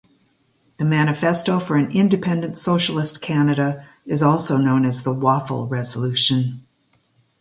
The 0.79 0.85
Manifesto 0.85 1.59
for 1.59 1.75
an 1.77 1.91
Independent 1.91 2.57
Socialist 2.57 3.21
Canada 3.21 3.85
is 4.03 4.23
also 4.23 4.57
known 4.57 4.83
as 4.83 5.03
the 5.03 5.13
Waffle 5.13 5.67
Resolution. 5.67 6.65